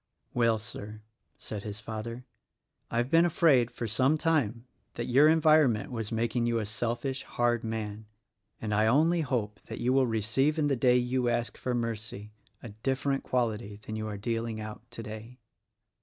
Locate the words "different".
12.69-13.23